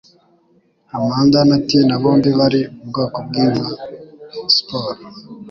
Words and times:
Amanda 0.97 1.39
na 1.49 1.57
Tina 1.67 1.93
bombi 2.01 2.29
bari 2.39 2.61
ubwoko 2.83 3.17
bwinka, 3.27 3.71
siporo 4.55 4.99